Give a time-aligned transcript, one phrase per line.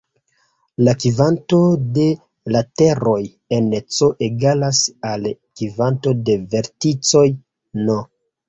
[0.85, 1.59] La kvanto
[1.97, 2.05] de
[2.55, 3.19] lateroj
[3.59, 3.69] en
[3.99, 4.81] "C" egalas
[5.13, 5.31] al
[5.63, 7.27] kvanto de verticoj
[7.87, 8.03] "n".